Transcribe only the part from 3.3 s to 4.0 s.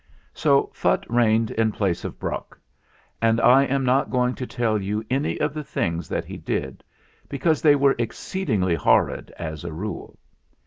I am